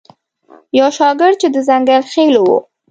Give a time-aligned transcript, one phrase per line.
[0.79, 2.51] یو شاګرد چې د ځنګل خیلو و.